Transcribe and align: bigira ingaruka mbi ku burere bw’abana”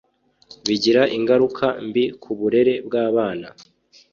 bigira 0.67 1.01
ingaruka 1.17 1.65
mbi 1.87 2.05
ku 2.21 2.31
burere 2.39 2.73
bw’abana” 2.85 3.47